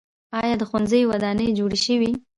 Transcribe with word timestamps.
آیا 0.39 0.53
د 0.59 0.63
ښوونځیو 0.69 1.09
ودانۍ 1.11 1.47
جوړې 1.59 1.79
شوي؟ 1.85 2.11